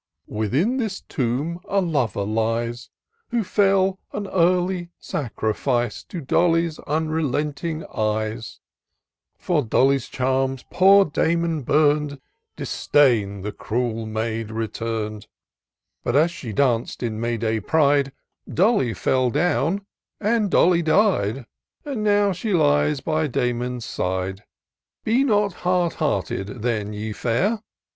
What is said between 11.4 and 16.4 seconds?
burn'd; Disdain the cruel maid retum'd: But, as